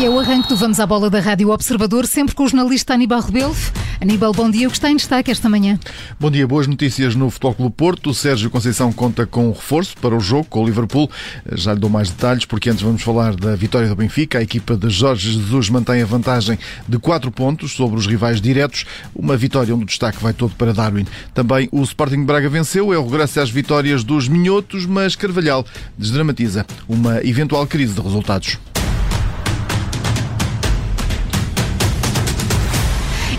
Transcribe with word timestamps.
E 0.00 0.06
é 0.06 0.08
o 0.08 0.18
arranque 0.18 0.48
do 0.48 0.56
Vamos 0.56 0.80
à 0.80 0.86
Bola 0.86 1.10
da 1.10 1.20
Rádio 1.20 1.50
Observador, 1.50 2.06
sempre 2.06 2.34
com 2.34 2.44
o 2.44 2.48
jornalista 2.48 2.94
Aníbal 2.94 3.20
Rebelo. 3.20 3.54
Aníbal, 4.00 4.32
bom 4.32 4.50
dia. 4.50 4.66
O 4.66 4.70
que 4.70 4.78
está 4.78 4.90
em 4.90 4.96
destaque 4.96 5.30
esta 5.30 5.46
manhã? 5.46 5.78
Bom 6.18 6.30
dia. 6.30 6.48
Boas 6.48 6.66
notícias 6.66 7.14
no 7.14 7.28
Futebol 7.28 7.54
Clube 7.54 7.74
Porto. 7.76 8.08
O 8.08 8.14
Sérgio 8.14 8.48
Conceição 8.48 8.90
conta 8.94 9.26
com 9.26 9.48
um 9.48 9.52
reforço 9.52 9.94
para 9.98 10.16
o 10.16 10.20
jogo 10.20 10.46
com 10.48 10.62
o 10.62 10.64
Liverpool. 10.64 11.10
Já 11.52 11.74
lhe 11.74 11.80
dou 11.80 11.90
mais 11.90 12.08
detalhes, 12.08 12.46
porque 12.46 12.70
antes 12.70 12.82
vamos 12.82 13.02
falar 13.02 13.36
da 13.36 13.54
vitória 13.54 13.90
do 13.90 13.94
Benfica. 13.94 14.38
A 14.38 14.42
equipa 14.42 14.74
de 14.74 14.88
Jorge 14.88 15.32
Jesus 15.32 15.68
mantém 15.68 16.00
a 16.00 16.06
vantagem 16.06 16.58
de 16.88 16.98
4 16.98 17.30
pontos 17.30 17.72
sobre 17.72 17.98
os 17.98 18.06
rivais 18.06 18.40
diretos. 18.40 18.86
Uma 19.14 19.36
vitória 19.36 19.74
onde 19.74 19.84
o 19.84 19.86
destaque 19.86 20.16
vai 20.22 20.32
todo 20.32 20.54
para 20.54 20.72
Darwin. 20.72 21.04
Também 21.34 21.68
o 21.70 21.82
Sporting 21.82 22.24
Braga 22.24 22.48
venceu. 22.48 22.90
É 22.90 22.96
o 22.96 23.04
regresso 23.06 23.38
às 23.38 23.50
vitórias 23.50 24.02
dos 24.02 24.28
minhotos, 24.28 24.86
mas 24.86 25.14
Carvalhal 25.14 25.62
desdramatiza 25.98 26.64
uma 26.88 27.22
eventual 27.22 27.66
crise 27.66 27.92
de 27.92 28.00
resultados. 28.00 28.56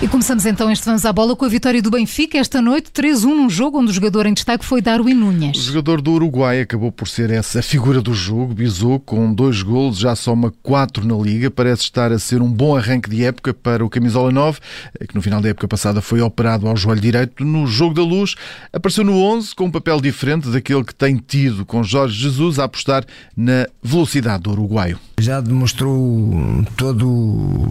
E 0.02 0.08
começamos 0.08 0.48
então 0.48 0.72
este 0.72 0.84
Vamos 0.84 1.06
à 1.06 1.14
Bola 1.14 1.36
com 1.36 1.46
a 1.46 1.48
vitória 1.48 1.80
do 1.80 1.92
Benfica 1.92 2.40
esta 2.40 2.60
noite, 2.60 2.90
3-1 2.90 3.24
num 3.24 3.48
jogo 3.48 3.78
onde 3.78 3.92
o 3.92 3.94
jogador 3.94 4.26
em 4.26 4.34
destaque 4.34 4.66
foi 4.66 4.82
Darwin 4.82 5.14
Nunes. 5.14 5.56
O 5.56 5.62
jogador 5.62 6.02
do 6.02 6.14
Uruguai 6.14 6.62
acabou 6.62 6.92
por 6.92 7.08
ser 7.08 7.30
essa 7.30 7.62
figura 7.62 8.02
do 8.02 8.12
jogo, 8.12 8.52
Bizou, 8.52 9.00
com 9.00 9.32
dois 9.32 9.62
golos, 9.62 10.00
já 10.00 10.16
soma 10.16 10.52
quatro 10.64 11.06
na 11.06 11.16
Liga, 11.16 11.52
parece 11.52 11.84
estar 11.84 12.12
a 12.12 12.18
ser 12.18 12.42
um 12.42 12.52
bom 12.52 12.76
arranque 12.76 13.12
de 13.12 13.24
época 13.24 13.54
para 13.54 13.86
o 13.86 13.90
Camisola 13.92 14.32
9, 14.32 14.60
que 15.08 15.14
no 15.14 15.22
final 15.22 15.40
da 15.40 15.50
época 15.50 15.68
passada 15.68 16.02
foi 16.02 16.20
operado 16.20 16.68
ao 16.68 16.76
joelho 16.76 17.00
direito. 17.00 17.46
No 17.46 17.68
jogo 17.68 17.94
da 17.94 18.02
luz, 18.02 18.34
apareceu 18.74 19.04
no 19.04 19.22
11 19.22 19.54
com 19.54 19.66
um 19.66 19.72
papel 19.72 20.02
diferente 20.02 20.50
daquele 20.50 20.84
que 20.84 20.96
tem 20.96 21.16
tido 21.18 21.64
com 21.64 21.84
Jorge 21.84 22.20
Jesus 22.20 22.58
a 22.58 22.64
apostar 22.64 23.06
na 23.38 23.68
velocidade 23.84 24.42
do 24.42 24.50
uruguaio. 24.50 25.00
Já 25.20 25.40
demonstrou 25.40 26.66
todo 26.76 27.68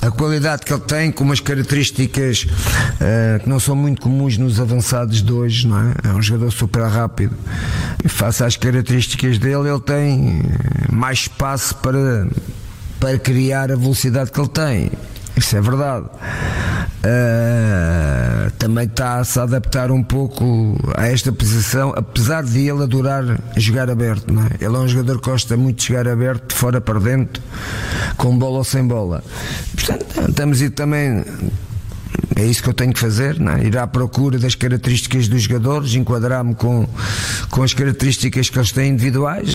a 0.00 0.10
qualidade 0.10 0.64
que 0.64 0.72
ele 0.72 0.80
tem, 0.80 1.12
com 1.12 1.24
umas 1.24 1.41
características 1.42 2.46
uh, 2.46 3.42
que 3.42 3.48
não 3.48 3.60
são 3.60 3.74
muito 3.76 4.00
comuns 4.00 4.38
nos 4.38 4.60
avançados 4.60 5.22
de 5.22 5.32
hoje, 5.32 5.66
não 5.66 5.78
é? 5.78 5.94
É 6.04 6.08
um 6.08 6.22
jogador 6.22 6.50
super 6.50 6.82
rápido. 6.84 7.36
E 8.04 8.08
face 8.08 8.44
às 8.44 8.56
características 8.56 9.38
dele, 9.38 9.68
ele 9.68 9.80
tem 9.80 10.42
mais 10.90 11.20
espaço 11.20 11.74
para, 11.76 12.26
para 12.98 13.18
criar 13.18 13.70
a 13.70 13.76
velocidade 13.76 14.30
que 14.30 14.40
ele 14.40 14.48
tem. 14.48 14.90
Isso 15.36 15.56
é 15.56 15.60
verdade. 15.60 16.06
Uh, 17.04 18.50
também 18.58 18.84
está 18.84 19.18
a 19.18 19.24
se 19.24 19.40
adaptar 19.40 19.90
um 19.90 20.04
pouco 20.04 20.78
a 20.96 21.06
esta 21.08 21.32
posição, 21.32 21.92
apesar 21.96 22.44
de 22.44 22.60
ele 22.60 22.82
adorar 22.82 23.24
jogar 23.56 23.90
aberto. 23.90 24.32
É? 24.32 24.64
Ele 24.64 24.76
é 24.76 24.78
um 24.78 24.86
jogador 24.86 25.20
que 25.20 25.30
gosta 25.30 25.56
muito 25.56 25.78
de 25.80 25.88
jogar 25.88 26.06
aberto, 26.06 26.48
de 26.48 26.54
fora 26.54 26.80
para 26.80 27.00
dentro, 27.00 27.42
com 28.16 28.36
bola 28.36 28.58
ou 28.58 28.64
sem 28.64 28.86
bola. 28.86 29.22
Portanto, 29.74 30.06
estamos 30.28 30.58
também. 30.70 31.24
É 32.36 32.44
isso 32.44 32.62
que 32.62 32.68
eu 32.68 32.74
tenho 32.74 32.92
que 32.92 33.00
fazer, 33.00 33.38
não 33.38 33.52
é? 33.52 33.64
ir 33.64 33.76
à 33.76 33.86
procura 33.86 34.38
das 34.38 34.54
características 34.54 35.28
dos 35.28 35.42
jogadores, 35.42 35.94
enquadrar-me 35.94 36.54
com, 36.54 36.86
com 37.50 37.62
as 37.62 37.74
características 37.74 38.48
que 38.48 38.58
eles 38.58 38.72
têm 38.72 38.90
individuais. 38.90 39.54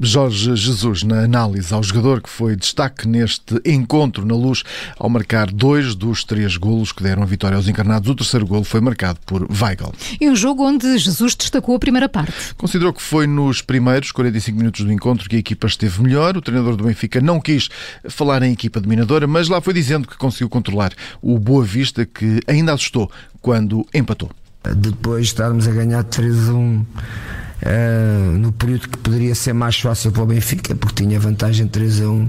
Jorge 0.00 0.54
Jesus 0.54 1.02
na 1.02 1.20
análise 1.24 1.72
ao 1.72 1.82
jogador 1.82 2.20
que 2.20 2.28
foi 2.28 2.54
destaque 2.54 3.08
neste 3.08 3.60
encontro 3.64 4.26
na 4.26 4.34
luz 4.34 4.62
ao 4.98 5.08
marcar 5.08 5.50
dois 5.50 5.94
dos 5.94 6.22
três 6.22 6.56
golos 6.56 6.92
que 6.92 7.02
deram 7.02 7.22
a 7.22 7.26
vitória 7.26 7.56
aos 7.56 7.68
encarnados. 7.68 8.08
O 8.08 8.14
terceiro 8.14 8.46
golo 8.46 8.64
foi 8.64 8.80
marcado 8.80 9.18
por 9.24 9.46
Weigl. 9.50 9.92
E 10.20 10.28
um 10.28 10.36
jogo 10.36 10.64
onde 10.64 10.98
Jesus 10.98 11.34
destacou 11.34 11.74
a 11.74 11.78
primeira 11.78 12.08
parte. 12.08 12.54
Considerou 12.56 12.92
que 12.92 13.02
foi 13.02 13.26
nos 13.26 13.62
primeiros 13.62 14.12
45 14.12 14.58
minutos 14.58 14.84
do 14.84 14.92
encontro 14.92 15.28
que 15.28 15.36
a 15.36 15.38
equipa 15.38 15.66
esteve 15.66 16.02
melhor. 16.02 16.36
O 16.36 16.42
treinador 16.42 16.76
do 16.76 16.84
Benfica 16.84 17.20
não 17.20 17.40
quis 17.40 17.68
falar 18.08 18.42
em 18.42 18.52
equipa 18.52 18.80
dominadora, 18.80 19.26
mas 19.26 19.48
lá 19.48 19.60
foi 19.60 19.74
dizendo 19.74 20.06
que 20.06 20.16
conseguiu 20.16 20.48
controlar 20.48 20.92
o 21.22 21.38
Boa 21.38 21.64
Vista 21.64 22.04
que 22.04 22.40
ainda 22.46 22.72
assustou 22.72 23.10
quando 23.40 23.86
empatou. 23.94 24.30
Depois 24.74 25.26
de 25.26 25.32
estarmos 25.32 25.68
a 25.68 25.70
ganhar 25.70 26.02
3-1 26.04 26.84
Uh, 27.56 28.36
no 28.36 28.52
período 28.52 28.86
que 28.86 28.98
poderia 28.98 29.34
ser 29.34 29.54
mais 29.54 29.80
fácil 29.80 30.12
para 30.12 30.22
o 30.22 30.26
Benfica, 30.26 30.74
porque 30.74 31.02
tinha 31.02 31.18
vantagem 31.18 31.66
3 31.66 32.02
a 32.02 32.08
1. 32.08 32.28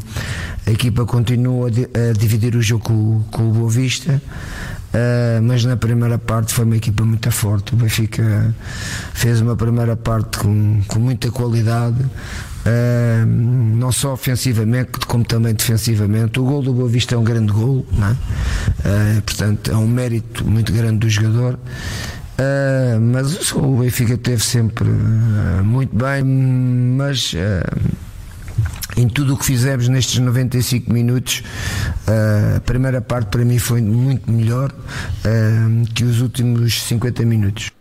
A 0.67 0.71
equipa 0.71 1.05
continua 1.05 1.67
a, 1.69 2.13
dividir 2.17 2.55
o 2.55 2.61
jogo 2.61 2.83
com, 2.85 3.23
com 3.29 3.49
o 3.49 3.51
Boa 3.51 3.69
Vista. 3.69 4.21
Uh, 4.87 5.41
mas 5.43 5.65
na 5.65 5.75
primeira 5.75 6.17
parte 6.17 6.53
foi 6.53 6.63
uma 6.63 6.77
equipa 6.77 7.03
muito 7.03 7.29
forte. 7.29 7.73
O 7.73 7.77
Benfica 7.77 8.55
fez 9.13 9.41
uma 9.41 9.55
primeira 9.55 9.97
parte 9.97 10.37
com, 10.37 10.81
com 10.87 10.97
muita 10.97 11.29
qualidade, 11.29 12.01
uh, 12.01 13.25
não 13.27 13.91
só 13.91 14.13
ofensivamente, 14.13 14.91
como 15.07 15.25
também 15.25 15.53
defensivamente. 15.53 16.39
O 16.39 16.45
gol 16.45 16.63
do 16.63 16.73
Boa 16.73 16.87
Vista 16.87 17.15
é 17.15 17.17
um 17.17 17.23
grande 17.23 17.51
gol, 17.51 17.85
é? 18.85 19.21
portanto, 19.21 19.71
é 19.71 19.75
um 19.75 19.87
mérito 19.87 20.45
muito 20.45 20.71
grande 20.71 20.99
do 20.99 21.09
jogador. 21.09 21.59
Uh, 22.37 23.01
mas 23.01 23.51
o 23.51 23.77
Benfica 23.77 24.15
teve 24.15 24.43
sempre 24.43 24.87
uh, 24.87 25.63
muito 25.63 25.95
bem, 25.95 26.23
mas 26.23 27.33
uh, 27.33 27.91
em 28.95 29.09
tudo 29.09 29.33
o 29.33 29.37
que 29.37 29.45
fizemos 29.45 29.87
nestes 29.87 30.19
95 30.19 30.93
minutos, 30.93 31.43
a 32.55 32.59
primeira 32.61 33.01
parte 33.01 33.27
para 33.27 33.43
mim 33.45 33.59
foi 33.59 33.79
muito 33.79 34.31
melhor 34.31 34.73
que 35.93 36.03
os 36.03 36.19
últimos 36.19 36.81
50 36.81 37.23
minutos. 37.23 37.76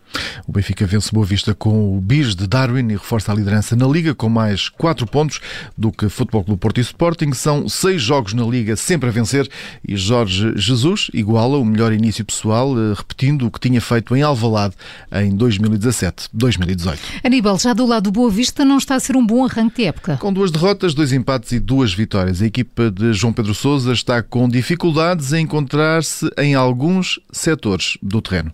O 0.47 0.53
Benfica 0.53 0.87
vence 0.87 1.11
Boa 1.13 1.27
Vista 1.27 1.55
com 1.57 1.97
o 1.97 2.01
bis 2.01 2.37
de 2.37 2.47
Darwin 2.47 2.89
e 2.91 2.93
reforça 2.93 3.33
a 3.33 3.35
liderança 3.35 3.75
na 3.75 3.85
Liga 3.85 4.15
com 4.15 4.29
mais 4.29 4.69
4 4.69 5.05
pontos 5.05 5.41
do 5.77 5.91
que 5.91 6.09
Futebol 6.09 6.45
Clube 6.45 6.61
Porto 6.61 6.79
e 6.79 6.83
Sporting. 6.83 7.33
São 7.33 7.69
6 7.69 8.01
jogos 8.01 8.33
na 8.33 8.45
Liga 8.45 8.77
sempre 8.77 9.09
a 9.09 9.13
vencer 9.13 9.49
e 9.87 9.97
Jorge 9.97 10.53
Jesus 10.55 11.11
iguala 11.13 11.59
o 11.59 11.65
melhor 11.65 11.93
início 11.93 12.25
pessoal, 12.25 12.79
eh, 12.79 12.95
repetindo 12.97 13.47
o 13.47 13.51
que 13.51 13.59
tinha 13.59 13.81
feito 13.81 14.15
em 14.15 14.23
Alvalade 14.23 14.75
em 15.13 15.37
2017-2018. 15.37 16.99
Aníbal, 17.25 17.59
já 17.59 17.73
do 17.73 17.85
lado 17.85 18.05
do 18.05 18.13
Boa 18.13 18.31
Vista 18.31 18.65
não 18.65 18.79
está 18.79 18.95
a 18.95 19.01
ser 19.01 19.17
um 19.17 19.27
bom 19.27 19.45
arranque 19.45 19.83
de 19.83 19.89
época. 19.89 20.17
Com 20.19 20.33
duas 20.33 20.53
derrotas, 20.53 20.95
dois 20.95 21.13
empates 21.13 21.51
e 21.51 21.59
duas 21.59 21.93
vitórias. 21.93 22.41
A 22.41 22.47
equipa 22.47 22.89
de 22.89 23.13
João 23.13 23.33
Pedro 23.33 23.53
Sousa 23.53 23.93
está 23.93 24.23
com 24.23 24.49
dificuldades 24.49 25.33
em 25.33 25.43
encontrar-se 25.43 26.31
em 26.39 26.55
alguns 26.55 27.19
setores 27.33 27.99
do 28.01 28.23
terreno 28.23 28.53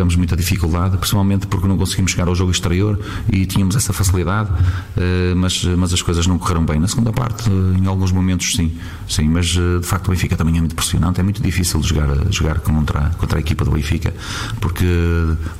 tivemos 0.00 0.16
muita 0.16 0.34
dificuldade, 0.34 0.96
principalmente 0.96 1.46
porque 1.46 1.68
não 1.68 1.76
conseguimos 1.76 2.12
chegar 2.12 2.26
ao 2.26 2.34
jogo 2.34 2.50
exterior 2.50 2.98
e 3.30 3.44
tínhamos 3.44 3.76
essa 3.76 3.92
facilidade, 3.92 4.50
eh, 4.96 5.34
mas, 5.36 5.62
mas 5.64 5.92
as 5.92 6.00
coisas 6.00 6.26
não 6.26 6.38
correram 6.38 6.64
bem. 6.64 6.80
Na 6.80 6.88
segunda 6.88 7.12
parte, 7.12 7.50
eh, 7.50 7.78
em 7.78 7.86
alguns 7.86 8.10
momentos, 8.10 8.54
sim, 8.54 8.72
sim, 9.06 9.28
mas 9.28 9.54
eh, 9.54 9.78
de 9.80 9.86
facto 9.86 10.08
o 10.08 10.10
Benfica 10.10 10.36
também 10.36 10.56
é 10.56 10.60
muito 10.60 10.74
pressionante, 10.74 11.20
é 11.20 11.22
muito 11.22 11.42
difícil 11.42 11.82
jogar, 11.82 12.08
jogar 12.32 12.60
contra, 12.60 13.10
contra 13.18 13.38
a 13.38 13.40
equipa 13.40 13.62
do 13.62 13.72
Benfica, 13.72 14.14
porque 14.58 14.86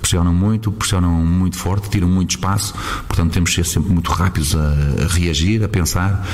pressionam 0.01 0.33
muito, 0.33 0.73
pressionam 0.73 1.11
muito 1.11 1.57
forte, 1.59 1.91
tiram 1.91 2.09
muito 2.09 2.31
espaço, 2.31 2.75
portanto 3.07 3.33
temos 3.33 3.51
de 3.51 3.57
ser 3.57 3.67
sempre 3.67 3.93
muito 3.93 4.11
rápidos 4.11 4.57
a, 4.57 5.05
a 5.05 5.07
reagir, 5.09 5.63
a 5.63 5.69
pensar 5.69 6.27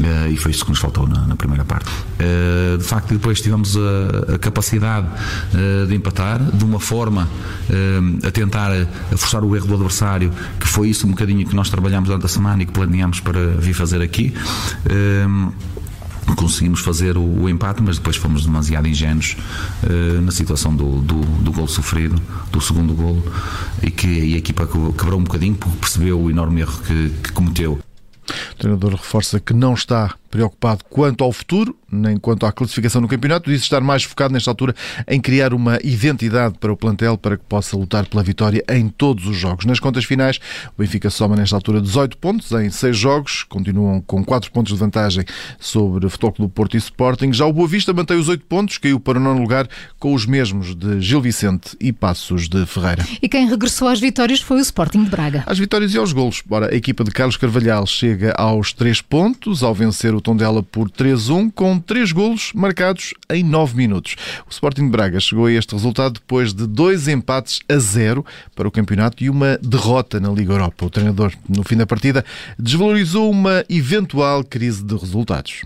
Uh, 0.00 0.32
e 0.32 0.36
foi 0.36 0.50
isso 0.50 0.64
que 0.64 0.70
nos 0.70 0.80
faltou 0.80 1.06
na, 1.06 1.20
na 1.20 1.36
primeira 1.36 1.64
parte. 1.64 1.88
Uh, 1.88 2.78
de 2.78 2.84
facto, 2.84 3.12
depois 3.12 3.40
tivemos 3.40 3.76
a, 3.76 4.34
a 4.34 4.38
capacidade 4.38 5.06
uh, 5.06 5.86
de 5.86 5.94
empatar 5.94 6.42
de 6.42 6.64
uma 6.64 6.80
forma 6.80 7.28
a 8.26 8.30
tentar 8.30 8.70
a 8.72 9.16
forçar 9.16 9.44
o 9.44 9.54
erro 9.56 9.66
do 9.66 9.74
adversário, 9.74 10.32
que 10.58 10.66
foi 10.66 10.88
isso 10.88 11.06
um 11.06 11.10
bocadinho 11.10 11.46
que 11.46 11.54
nós 11.54 11.70
trabalhámos 11.70 12.08
durante 12.08 12.26
a 12.26 12.28
semana 12.28 12.62
e 12.62 12.66
que 12.66 12.72
planeámos 12.72 13.20
para 13.20 13.40
vir 13.58 13.74
fazer 13.74 14.02
aqui 14.02 14.34
conseguimos 16.34 16.80
fazer 16.80 17.16
o, 17.16 17.22
o, 17.22 17.48
empate, 17.48 17.82
mas 17.82 17.96
depois 17.96 18.16
fomos 18.16 18.44
demasiado 18.44 18.86
ingênuos 18.86 19.36
uh, 19.82 20.20
na 20.20 20.32
situação 20.32 20.74
do, 20.74 21.00
do, 21.00 21.20
do 21.20 21.52
gol 21.52 21.66
sofrido, 21.66 22.20
do 22.50 22.60
segundo 22.60 22.94
gol, 22.94 23.22
e 23.82 23.90
que 23.90 24.34
a 24.34 24.36
equipa 24.36 24.66
quebrou 24.66 25.18
um 25.18 25.24
bocadinho 25.24 25.54
porque 25.54 25.76
percebeu 25.78 26.20
o 26.20 26.30
enorme 26.30 26.60
erro 26.60 26.78
que, 26.82 27.10
que 27.22 27.32
cometeu. 27.32 27.78
O 28.52 28.54
treinador 28.56 28.92
reforça 28.92 29.38
que 29.38 29.52
não 29.52 29.74
está 29.74 30.14
preocupado 30.34 30.82
quanto 30.90 31.22
ao 31.22 31.30
futuro, 31.30 31.76
nem 31.92 32.16
quanto 32.16 32.44
à 32.44 32.50
classificação 32.50 33.00
no 33.00 33.06
campeonato, 33.06 33.48
disse 33.48 33.62
estar 33.62 33.80
mais 33.80 34.02
focado 34.02 34.34
nesta 34.34 34.50
altura 34.50 34.74
em 35.06 35.20
criar 35.20 35.54
uma 35.54 35.78
identidade 35.84 36.58
para 36.58 36.72
o 36.72 36.76
plantel 36.76 37.16
para 37.16 37.36
que 37.36 37.44
possa 37.44 37.76
lutar 37.76 38.04
pela 38.06 38.20
vitória 38.20 38.64
em 38.68 38.88
todos 38.88 39.28
os 39.28 39.36
jogos. 39.36 39.64
Nas 39.64 39.78
contas 39.78 40.04
finais, 40.04 40.40
o 40.76 40.82
Benfica 40.82 41.08
soma 41.08 41.36
nesta 41.36 41.54
altura 41.54 41.80
18 41.80 42.18
pontos 42.18 42.50
em 42.50 42.68
6 42.68 42.96
jogos, 42.96 43.44
continuam 43.44 44.00
com 44.00 44.24
4 44.24 44.50
pontos 44.50 44.72
de 44.72 44.78
vantagem 44.80 45.24
sobre 45.60 46.04
o 46.04 46.10
Futebol 46.10 46.32
Clube 46.32 46.52
Porto 46.52 46.74
e 46.74 46.78
Sporting. 46.78 47.32
Já 47.32 47.46
o 47.46 47.52
Boa 47.52 47.68
Vista 47.68 47.92
mantém 47.92 48.18
os 48.18 48.28
8 48.28 48.44
pontos, 48.46 48.76
caiu 48.78 48.98
para 48.98 49.20
o 49.20 49.22
nono 49.22 49.40
lugar 49.40 49.68
com 50.00 50.14
os 50.14 50.26
mesmos 50.26 50.74
de 50.74 51.00
Gil 51.00 51.20
Vicente 51.20 51.76
e 51.80 51.92
Passos 51.92 52.48
de 52.48 52.66
Ferreira. 52.66 53.06
E 53.22 53.28
quem 53.28 53.48
regressou 53.48 53.86
às 53.86 54.00
vitórias 54.00 54.40
foi 54.40 54.56
o 54.56 54.60
Sporting 54.60 55.04
de 55.04 55.10
Braga. 55.10 55.44
Às 55.46 55.60
vitórias 55.60 55.94
e 55.94 55.98
aos 55.98 56.12
golos. 56.12 56.42
Ora, 56.50 56.72
a 56.72 56.76
equipa 56.76 57.04
de 57.04 57.12
Carlos 57.12 57.36
Carvalhal 57.36 57.86
chega 57.86 58.32
aos 58.36 58.72
3 58.72 59.00
pontos 59.00 59.62
ao 59.62 59.72
vencer 59.72 60.12
o 60.12 60.23
Tondela 60.24 60.62
por 60.62 60.90
3-1, 60.90 61.52
com 61.54 61.78
três 61.78 62.10
golos 62.10 62.50
marcados 62.54 63.12
em 63.30 63.44
9 63.44 63.76
minutos. 63.76 64.16
O 64.48 64.50
Sporting 64.50 64.86
de 64.86 64.90
Braga 64.90 65.20
chegou 65.20 65.46
a 65.46 65.52
este 65.52 65.74
resultado 65.74 66.14
depois 66.14 66.54
de 66.54 66.66
dois 66.66 67.06
empates 67.06 67.60
a 67.68 67.76
zero 67.76 68.24
para 68.56 68.66
o 68.66 68.70
campeonato 68.70 69.22
e 69.22 69.28
uma 69.28 69.58
derrota 69.62 70.18
na 70.18 70.30
Liga 70.30 70.54
Europa. 70.54 70.86
O 70.86 70.90
treinador, 70.90 71.32
no 71.48 71.62
fim 71.62 71.76
da 71.76 71.86
partida, 71.86 72.24
desvalorizou 72.58 73.30
uma 73.30 73.64
eventual 73.68 74.42
crise 74.42 74.82
de 74.82 74.96
resultados. 74.96 75.62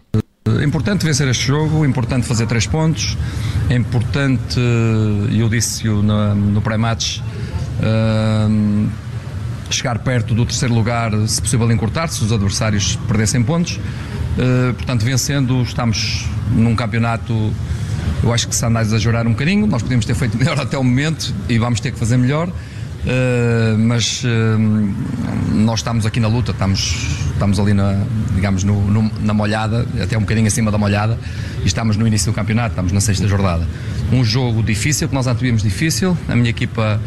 É 0.60 0.64
importante 0.64 1.05
vencer 1.05 1.28
este 1.28 1.46
jogo, 1.46 1.84
é 1.84 1.88
importante 1.88 2.26
fazer 2.26 2.46
três 2.46 2.66
pontos, 2.66 3.16
é 3.70 3.75
importante, 3.75 4.58
eu 5.31 5.49
disse-o 5.49 6.02
no, 6.02 6.60
pré-match, 6.62 7.19
uh, 7.19 8.88
chegar 9.70 9.99
perto 9.99 10.34
do 10.34 10.46
terceiro 10.46 10.75
lugar, 10.75 11.12
se 11.26 11.40
possível 11.40 11.70
encurtar, 11.70 12.08
se 12.08 12.25
os 12.25 12.32
adversários 12.32 12.96
perdessem 13.06 13.43
pontos. 13.43 13.78
Uh, 14.38 14.73
portanto, 14.75 15.05
vencendo, 15.05 15.61
estamos 15.62 16.25
num 16.52 16.76
campeonato, 16.76 17.52
eu 18.23 18.32
acho 18.32 18.46
que 18.46 18.55
se 18.55 18.64
anda 18.64 18.79
a 18.79 18.82
exagerar 18.82 19.26
um 19.26 19.31
bocadinho, 19.31 19.67
nós 19.67 19.82
podemos 19.82 20.06
ter 20.06 20.14
feito 20.14 20.38
melhor 20.38 20.58
até 20.61 20.79
o 20.79 20.85
momento 20.85 21.35
e 21.49 21.58
vamos 21.58 21.81
ter 21.81 21.90
que 21.90 21.99
fazer 21.99 22.17
melhor. 22.17 22.49
Uh, 22.49 23.79
mas 23.79 24.23
uh, 24.25 24.29
nós 25.55 25.81
estamos 25.81 26.05
aqui 26.05 26.20
na 26.20 26.29
luta, 26.29 26.52
estamos, 26.52 27.17
estamos 27.32 27.58
ali 27.58 27.73
na, 27.73 28.00
digamos, 28.35 28.64
no, 28.64 28.81
no, 28.81 29.11
na 29.20 29.35
molhada, 29.35 29.87
até 30.00 30.17
um 30.17 30.20
bocadinho 30.20 30.46
acima 30.46 30.70
da 30.70 30.79
molhada, 30.79 31.19
e 31.62 31.67
estamos 31.67 31.96
no 31.96 32.06
início 32.06 32.31
do 32.31 32.34
campeonato, 32.34 32.70
estamos 32.70 32.93
na 32.93 33.00
sexta 33.00 33.26
jornada. 33.26 33.67
Um 34.12 34.25
jogo 34.25 34.62
difícil, 34.62 35.08
que 35.08 35.14
nós 35.14 35.26
antevíamos 35.26 35.62
difícil, 35.62 36.17
a 36.29 36.37
minha 36.37 36.50
equipa 36.50 37.00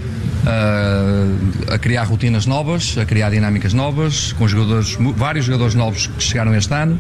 uh, 0.44 1.74
a 1.74 1.78
criar 1.78 2.04
rotinas 2.04 2.46
novas, 2.46 2.98
a 2.98 3.06
criar 3.06 3.30
dinâmicas 3.30 3.74
novas, 3.74 4.34
com 4.34 4.48
jogadores, 4.48 4.98
vários 5.16 5.46
jogadores 5.46 5.76
novos 5.76 6.08
que 6.08 6.24
chegaram 6.24 6.54
este 6.56 6.74
ano. 6.74 6.98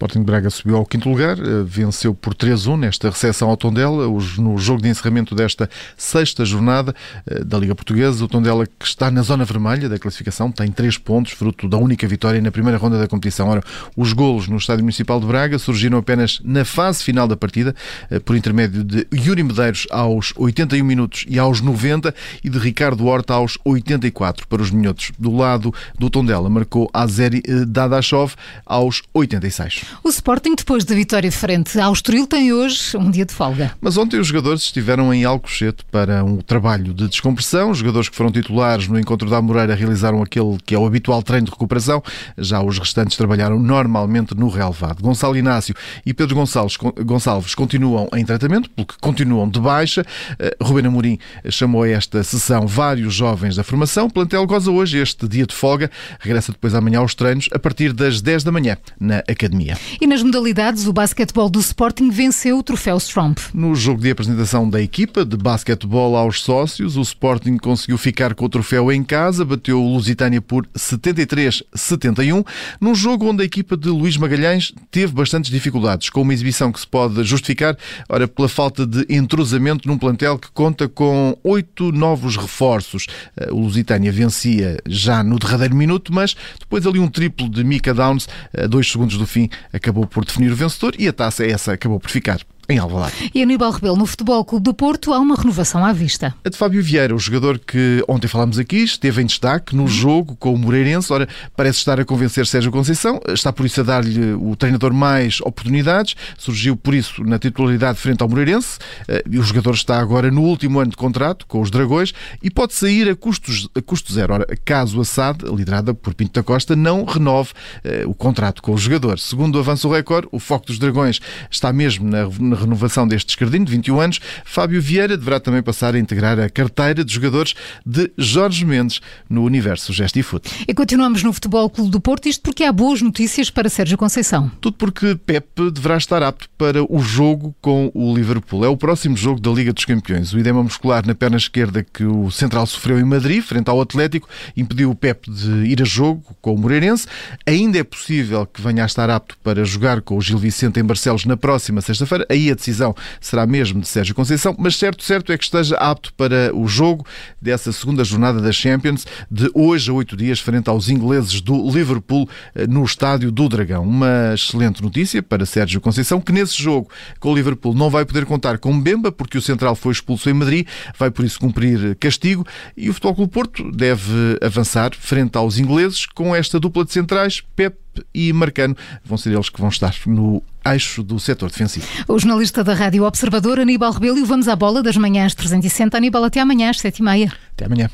Sporting 0.00 0.20
de 0.20 0.24
Braga 0.24 0.48
subiu 0.48 0.76
ao 0.78 0.86
quinto 0.86 1.10
lugar, 1.10 1.38
eh, 1.38 1.62
venceu 1.62 2.14
por 2.14 2.34
3-1 2.34 2.74
nesta 2.78 3.10
recepção 3.10 3.50
ao 3.50 3.56
Tondela, 3.56 4.08
no 4.38 4.56
jogo 4.56 4.80
de 4.80 4.88
encerramento 4.88 5.34
desta 5.34 5.68
sexta 5.94 6.42
jornada 6.42 6.94
eh, 7.26 7.44
da 7.44 7.58
Liga 7.58 7.74
Portuguesa. 7.74 8.24
O 8.24 8.26
Tondela 8.26 8.66
que 8.66 8.86
está 8.86 9.10
na 9.10 9.20
zona 9.20 9.44
vermelha 9.44 9.90
da 9.90 9.98
classificação, 9.98 10.50
tem 10.50 10.72
três 10.72 10.96
pontos, 10.96 11.32
fruto 11.32 11.68
da 11.68 11.76
única 11.76 12.08
vitória 12.08 12.40
na 12.40 12.50
primeira 12.50 12.78
ronda 12.78 12.98
da 12.98 13.06
competição. 13.06 13.48
Ora, 13.48 13.62
os 13.94 14.14
golos 14.14 14.48
no 14.48 14.56
Estádio 14.56 14.82
Municipal 14.82 15.20
de 15.20 15.26
Braga 15.26 15.58
surgiram 15.58 15.98
apenas 15.98 16.40
na 16.42 16.64
fase 16.64 17.04
final 17.04 17.28
da 17.28 17.36
partida, 17.36 17.76
eh, 18.10 18.18
por 18.18 18.34
intermédio 18.34 18.82
de 18.82 19.06
Yuri 19.12 19.42
Medeiros 19.42 19.86
aos 19.90 20.32
81 20.34 20.82
minutos 20.82 21.26
e 21.28 21.38
aos 21.38 21.60
90 21.60 22.14
e 22.42 22.48
de 22.48 22.58
Ricardo 22.58 23.04
Horta 23.04 23.34
aos 23.34 23.58
84 23.66 24.48
para 24.48 24.62
os 24.62 24.70
minhotos. 24.70 25.12
Do 25.18 25.36
lado 25.36 25.74
do 25.98 26.08
Tondela 26.08 26.48
marcou 26.48 26.88
Azeri 26.94 27.42
Dadashov 27.66 28.32
aos 28.64 29.02
86. 29.12 29.89
O 30.02 30.08
Sporting, 30.08 30.54
depois 30.54 30.84
da 30.84 30.94
vitória 30.94 31.30
frente 31.30 31.78
ao 31.78 31.92
Estoril, 31.92 32.26
tem 32.26 32.52
hoje 32.52 32.96
um 32.96 33.10
dia 33.10 33.24
de 33.24 33.32
folga. 33.32 33.72
Mas 33.80 33.96
ontem 33.96 34.18
os 34.18 34.26
jogadores 34.26 34.62
estiveram 34.62 35.12
em 35.12 35.24
Alcochete 35.24 35.84
para 35.90 36.24
um 36.24 36.38
trabalho 36.38 36.94
de 36.94 37.08
descompressão. 37.08 37.70
Os 37.70 37.78
jogadores 37.78 38.08
que 38.08 38.16
foram 38.16 38.30
titulares 38.30 38.88
no 38.88 38.98
encontro 38.98 39.28
da 39.28 39.40
Moreira 39.42 39.74
realizaram 39.74 40.22
aquele 40.22 40.56
que 40.64 40.74
é 40.74 40.78
o 40.78 40.86
habitual 40.86 41.22
treino 41.22 41.46
de 41.46 41.50
recuperação. 41.50 42.02
Já 42.38 42.62
os 42.62 42.78
restantes 42.78 43.16
trabalharam 43.16 43.58
normalmente 43.58 44.34
no 44.34 44.48
relevado. 44.48 45.02
Gonçalo 45.02 45.36
Inácio 45.36 45.74
e 46.04 46.14
Pedro 46.14 46.34
Gonçalves, 46.34 46.76
Gonçalves 46.76 47.54
continuam 47.54 48.08
em 48.14 48.24
tratamento, 48.24 48.70
porque 48.70 48.94
continuam 49.00 49.48
de 49.48 49.60
baixa. 49.60 50.02
Uh, 50.32 50.64
Rubén 50.64 50.86
Amorim 50.86 51.18
chamou 51.48 51.82
a 51.82 51.88
esta 51.88 52.22
sessão 52.22 52.66
vários 52.66 53.14
jovens 53.14 53.56
da 53.56 53.64
formação. 53.64 54.06
O 54.06 54.12
plantel 54.12 54.46
goza 54.46 54.70
hoje 54.70 54.98
este 54.98 55.26
dia 55.28 55.46
de 55.46 55.54
folga. 55.54 55.90
Regressa 56.20 56.52
depois 56.52 56.74
amanhã 56.74 57.00
aos 57.00 57.14
treinos 57.14 57.48
a 57.52 57.58
partir 57.58 57.92
das 57.92 58.20
10 58.20 58.44
da 58.44 58.52
manhã 58.52 58.76
na 58.98 59.18
Academia. 59.18 59.79
E 60.00 60.06
nas 60.06 60.22
modalidades, 60.22 60.86
o 60.86 60.92
basquetebol 60.92 61.48
do 61.48 61.60
Sporting 61.60 62.10
venceu 62.10 62.58
o 62.58 62.62
troféu 62.62 62.96
Stromp. 62.96 63.38
No 63.54 63.74
jogo 63.74 64.00
de 64.00 64.10
apresentação 64.10 64.68
da 64.68 64.80
equipa 64.80 65.24
de 65.24 65.36
basquetebol 65.36 66.16
aos 66.16 66.42
sócios, 66.42 66.96
o 66.96 67.02
Sporting 67.02 67.56
conseguiu 67.56 67.98
ficar 67.98 68.34
com 68.34 68.44
o 68.44 68.48
troféu 68.48 68.90
em 68.92 69.02
casa, 69.02 69.44
bateu 69.44 69.82
o 69.82 69.94
Lusitânia 69.94 70.40
por 70.40 70.66
73-71, 70.76 72.46
num 72.80 72.94
jogo 72.94 73.26
onde 73.26 73.42
a 73.42 73.46
equipa 73.46 73.76
de 73.76 73.88
Luís 73.88 74.16
Magalhães 74.16 74.72
teve 74.90 75.12
bastantes 75.12 75.50
dificuldades, 75.50 76.10
com 76.10 76.22
uma 76.22 76.32
exibição 76.32 76.72
que 76.72 76.80
se 76.80 76.86
pode 76.86 77.22
justificar, 77.24 77.76
ora, 78.08 78.26
pela 78.26 78.48
falta 78.48 78.86
de 78.86 79.06
entrosamento 79.08 79.88
num 79.88 79.98
plantel 79.98 80.38
que 80.38 80.50
conta 80.52 80.88
com 80.88 81.36
oito 81.44 81.92
novos 81.92 82.36
reforços. 82.36 83.06
Eh, 83.36 83.48
o 83.50 83.60
Lusitânia 83.60 84.12
vencia 84.12 84.78
já 84.86 85.22
no 85.22 85.38
derradeiro 85.38 85.74
minuto, 85.74 86.12
mas 86.12 86.36
depois 86.58 86.86
ali 86.86 86.98
um 86.98 87.08
triplo 87.08 87.48
de 87.48 87.62
Mika 87.64 87.92
Downs, 87.94 88.28
a 88.56 88.66
dois 88.66 88.90
segundos 88.90 89.16
do 89.16 89.26
fim, 89.26 89.48
acabou 89.72 90.06
por 90.06 90.24
definir 90.24 90.52
o 90.52 90.56
vencedor 90.56 90.94
e 90.98 91.08
a 91.08 91.12
taça 91.12 91.44
essa 91.44 91.72
acabou 91.72 91.98
por 91.98 92.10
ficar 92.10 92.40
em 92.70 92.78
Alvalade. 92.78 93.30
E 93.34 93.42
Aníbal 93.42 93.70
Rebelo, 93.72 93.96
no 93.96 94.06
Futebol 94.06 94.44
Clube 94.44 94.64
do 94.64 94.74
Porto, 94.74 95.12
há 95.12 95.18
uma 95.18 95.34
renovação 95.34 95.84
à 95.84 95.92
vista. 95.92 96.34
A 96.44 96.48
de 96.48 96.56
Fábio 96.56 96.82
Vieira, 96.82 97.14
o 97.14 97.18
jogador 97.18 97.58
que 97.58 98.02
ontem 98.08 98.28
falámos 98.28 98.58
aqui, 98.58 98.78
esteve 98.78 99.22
em 99.22 99.26
destaque 99.26 99.74
no 99.74 99.86
jogo 99.86 100.36
com 100.36 100.54
o 100.54 100.58
Moreirense. 100.58 101.12
Ora, 101.12 101.28
parece 101.56 101.78
estar 101.78 101.98
a 102.00 102.04
convencer 102.04 102.46
Sérgio 102.46 102.70
Conceição, 102.70 103.20
está 103.28 103.52
por 103.52 103.66
isso 103.66 103.80
a 103.80 103.84
dar-lhe 103.84 104.34
o 104.34 104.54
treinador 104.56 104.92
mais 104.92 105.40
oportunidades, 105.40 106.14
surgiu 106.38 106.76
por 106.76 106.94
isso 106.94 107.24
na 107.24 107.38
titularidade 107.38 107.98
frente 107.98 108.22
ao 108.22 108.28
Moreirense, 108.28 108.78
eh, 109.08 109.22
e 109.30 109.38
o 109.38 109.42
jogador 109.42 109.74
está 109.74 109.98
agora 109.98 110.30
no 110.30 110.42
último 110.42 110.80
ano 110.80 110.90
de 110.90 110.96
contrato 110.96 111.46
com 111.46 111.60
os 111.60 111.70
Dragões 111.70 112.12
e 112.42 112.50
pode 112.50 112.74
sair 112.74 113.08
a, 113.08 113.16
custos, 113.16 113.68
a 113.74 113.82
custo 113.82 114.12
zero. 114.12 114.34
Ora, 114.34 114.46
caso 114.64 115.00
a 115.00 115.04
SAD, 115.04 115.44
liderada 115.54 115.94
por 115.94 116.14
Pinto 116.14 116.32
da 116.32 116.42
Costa, 116.42 116.76
não 116.76 117.04
renove 117.04 117.52
uh, 117.84 118.08
o 118.08 118.14
contrato 118.14 118.62
com 118.62 118.72
o 118.72 118.78
jogador. 118.78 119.18
Segundo 119.18 119.56
o 119.56 119.58
avanço 119.58 119.88
do 119.88 119.94
recorde, 119.94 120.28
o 120.32 120.38
foco 120.38 120.66
dos 120.66 120.78
Dragões 120.78 121.20
está 121.50 121.72
mesmo 121.72 122.08
na, 122.08 122.28
na 122.38 122.56
renovação 122.60 123.06
deste 123.06 123.30
escardinho 123.30 123.64
de 123.64 123.72
21 123.72 124.00
anos, 124.00 124.20
Fábio 124.44 124.80
Vieira 124.80 125.16
deverá 125.16 125.40
também 125.40 125.62
passar 125.62 125.94
a 125.94 125.98
integrar 125.98 126.38
a 126.38 126.48
carteira 126.48 127.04
de 127.04 127.12
jogadores 127.12 127.54
de 127.84 128.10
Jorge 128.16 128.64
Mendes 128.64 129.00
no 129.28 129.44
universo 129.44 129.92
Gestifute. 129.92 130.50
E 130.66 130.74
continuamos 130.74 131.22
no 131.22 131.32
Futebol 131.32 131.68
Clube 131.70 131.90
do 131.90 132.00
Porto, 132.00 132.28
isto 132.28 132.42
porque 132.42 132.64
há 132.64 132.72
boas 132.72 133.02
notícias 133.02 133.50
para 133.50 133.68
Sérgio 133.68 133.98
Conceição. 133.98 134.50
Tudo 134.60 134.76
porque 134.76 135.14
Pep 135.14 135.46
deverá 135.72 135.96
estar 135.96 136.22
apto 136.22 136.48
para 136.56 136.82
o 136.82 137.00
jogo 137.00 137.54
com 137.60 137.90
o 137.94 138.14
Liverpool. 138.14 138.64
É 138.64 138.68
o 138.68 138.76
próximo 138.76 139.16
jogo 139.16 139.40
da 139.40 139.50
Liga 139.50 139.72
dos 139.72 139.84
Campeões. 139.84 140.32
O 140.32 140.38
edema 140.38 140.62
muscular 140.62 141.06
na 141.06 141.14
perna 141.14 141.36
esquerda 141.36 141.82
que 141.84 142.04
o 142.04 142.30
Central 142.30 142.66
sofreu 142.66 142.98
em 142.98 143.04
Madrid, 143.04 143.42
frente 143.42 143.68
ao 143.68 143.80
Atlético, 143.80 144.28
impediu 144.56 144.90
o 144.90 144.94
Pep 144.94 145.30
de 145.30 145.66
ir 145.66 145.80
a 145.82 145.84
jogo 145.84 146.36
com 146.40 146.54
o 146.54 146.58
Moreirense. 146.58 147.06
Ainda 147.46 147.78
é 147.78 147.84
possível 147.84 148.46
que 148.46 148.60
venha 148.60 148.82
a 148.82 148.86
estar 148.86 149.10
apto 149.10 149.36
para 149.42 149.64
jogar 149.64 150.00
com 150.00 150.16
o 150.16 150.20
Gil 150.20 150.38
Vicente 150.38 150.80
em 150.80 150.84
Barcelos 150.84 151.24
na 151.24 151.36
próxima 151.36 151.80
sexta-feira. 151.80 152.26
Aí 152.28 152.49
a 152.50 152.54
decisão 152.54 152.94
será 153.20 153.46
mesmo 153.46 153.80
de 153.80 153.88
Sérgio 153.88 154.14
Conceição, 154.14 154.54
mas 154.58 154.76
certo, 154.76 155.02
certo 155.02 155.32
é 155.32 155.38
que 155.38 155.44
esteja 155.44 155.76
apto 155.76 156.12
para 156.14 156.54
o 156.54 156.66
jogo 156.66 157.06
dessa 157.40 157.72
segunda 157.72 158.04
jornada 158.04 158.40
da 158.40 158.52
Champions, 158.52 159.06
de 159.30 159.50
hoje 159.54 159.90
a 159.90 159.94
oito 159.94 160.16
dias, 160.16 160.40
frente 160.40 160.68
aos 160.68 160.88
ingleses 160.88 161.40
do 161.40 161.70
Liverpool, 161.70 162.28
eh, 162.54 162.66
no 162.66 162.84
estádio 162.84 163.30
do 163.30 163.48
Dragão. 163.48 163.82
Uma 163.82 164.34
excelente 164.34 164.82
notícia 164.82 165.22
para 165.22 165.46
Sérgio 165.46 165.80
Conceição, 165.80 166.20
que 166.20 166.32
nesse 166.32 166.60
jogo 166.60 166.90
com 167.18 167.32
o 167.32 167.34
Liverpool 167.34 167.74
não 167.74 167.90
vai 167.90 168.04
poder 168.04 168.26
contar 168.26 168.58
com 168.58 168.72
Mbemba, 168.72 169.12
porque 169.12 169.38
o 169.38 169.42
central 169.42 169.74
foi 169.74 169.92
expulso 169.92 170.28
em 170.28 170.34
Madrid, 170.34 170.66
vai 170.98 171.10
por 171.10 171.24
isso 171.24 171.38
cumprir 171.38 171.96
castigo, 171.96 172.46
e 172.76 172.88
o 172.88 172.94
Futebol 172.94 173.14
Clube 173.14 173.32
Porto 173.32 173.70
deve 173.70 174.38
avançar 174.42 174.94
frente 174.94 175.36
aos 175.36 175.58
ingleses 175.58 176.06
com 176.06 176.34
esta 176.34 176.58
dupla 176.58 176.84
de 176.84 176.92
centrais, 176.92 177.42
Pep 177.54 177.76
e 178.14 178.32
Marcano 178.32 178.76
vão 179.04 179.18
ser 179.18 179.32
eles 179.32 179.48
que 179.48 179.60
vão 179.60 179.68
estar 179.68 179.94
no 180.06 180.42
eixo 180.64 181.02
do 181.02 181.18
setor 181.18 181.50
defensivo. 181.50 181.86
O 182.08 182.18
jornalista 182.18 182.62
da 182.62 182.74
Rádio 182.74 183.04
Observador, 183.04 183.58
Aníbal 183.58 183.92
Rebelo, 183.92 184.24
vamos 184.24 184.48
à 184.48 184.56
bola 184.56 184.82
das 184.82 184.96
manhãs 184.96 185.34
360. 185.34 185.96
Aníbal, 185.96 186.24
até 186.24 186.40
amanhã 186.40 186.70
às 186.70 186.78
7h30. 186.78 187.32
Até 187.52 187.66
amanhã. 187.66 187.90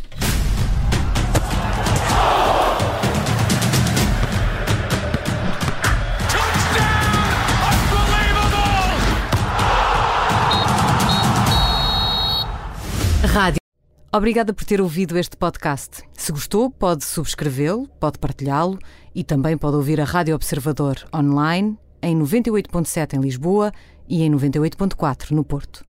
Rádio. 13.36 13.60
Obrigada 14.10 14.54
por 14.54 14.64
ter 14.64 14.80
ouvido 14.80 15.18
este 15.18 15.36
podcast. 15.36 16.02
Se 16.14 16.32
gostou, 16.32 16.70
pode 16.70 17.04
subscrevê-lo, 17.04 17.86
pode 18.00 18.18
partilhá-lo 18.18 18.78
e 19.14 19.22
também 19.22 19.58
pode 19.58 19.76
ouvir 19.76 20.00
a 20.00 20.04
Rádio 20.04 20.34
Observador 20.34 20.96
online 21.14 21.76
em 22.06 22.16
98.7 22.16 23.14
em 23.14 23.20
Lisboa 23.20 23.72
e 24.08 24.22
em 24.22 24.30
98.4 24.30 25.32
no 25.32 25.42
Porto. 25.42 25.84